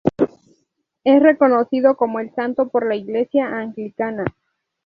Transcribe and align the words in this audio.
Es 1.03 1.21
reconocido 1.21 1.95
como 1.95 2.17
santo 2.35 2.69
por 2.69 2.87
la 2.87 2.95
Iglesia 2.95 3.45
anglicana. 3.59 4.25